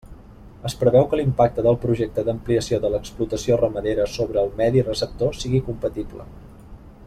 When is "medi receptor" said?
4.63-5.39